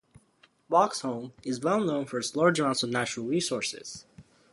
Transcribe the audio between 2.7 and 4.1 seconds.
of natural resources.